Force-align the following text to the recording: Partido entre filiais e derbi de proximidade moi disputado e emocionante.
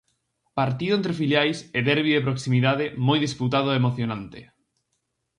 Partido 0.59 0.93
entre 0.95 1.17
filiais 1.21 1.57
e 1.77 1.79
derbi 1.89 2.11
de 2.15 2.25
proximidade 2.27 2.85
moi 3.07 3.19
disputado 3.25 3.67
e 3.71 3.79
emocionante. 3.81 4.39